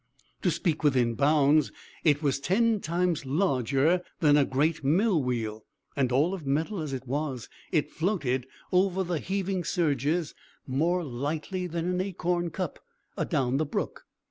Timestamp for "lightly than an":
11.03-12.01